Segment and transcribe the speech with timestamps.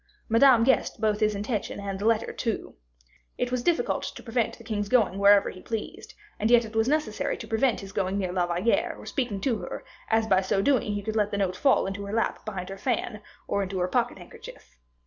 [0.29, 2.73] Madame guessed both his intention and the letter too.
[3.37, 6.87] It was difficult to prevent the king going wherever he pleased, and yet it was
[6.87, 10.59] necessary to prevent his going near La Valliere, or speaking to her, as by so
[10.59, 13.77] doing he could let the note fall into her lap behind her fan, or into
[13.77, 14.75] her pocket handkerchief.